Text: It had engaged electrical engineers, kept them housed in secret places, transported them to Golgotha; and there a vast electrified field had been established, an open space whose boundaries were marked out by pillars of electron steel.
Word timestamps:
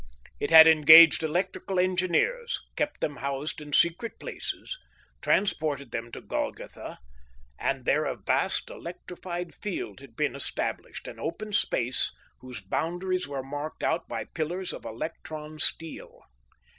It 0.39 0.49
had 0.49 0.65
engaged 0.65 1.21
electrical 1.21 1.79
engineers, 1.79 2.59
kept 2.75 3.01
them 3.01 3.17
housed 3.17 3.61
in 3.61 3.71
secret 3.71 4.19
places, 4.19 4.75
transported 5.21 5.91
them 5.91 6.11
to 6.13 6.21
Golgotha; 6.21 6.97
and 7.59 7.85
there 7.85 8.05
a 8.05 8.15
vast 8.17 8.71
electrified 8.71 9.53
field 9.53 9.99
had 9.99 10.15
been 10.15 10.33
established, 10.35 11.07
an 11.07 11.19
open 11.19 11.53
space 11.53 12.11
whose 12.39 12.61
boundaries 12.61 13.27
were 13.27 13.43
marked 13.43 13.83
out 13.83 14.07
by 14.09 14.23
pillars 14.23 14.73
of 14.73 14.85
electron 14.85 15.59
steel. 15.59 16.23